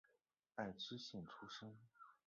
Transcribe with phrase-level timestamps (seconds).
[0.55, 1.77] 爱知县出身。